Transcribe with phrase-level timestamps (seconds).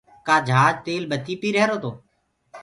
[0.27, 1.91] ڪآ جھآجِ تيل ٻتي پيٚريهرو تو